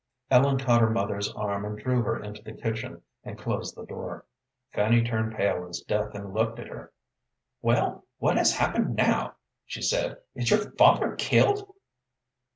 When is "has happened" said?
8.37-8.95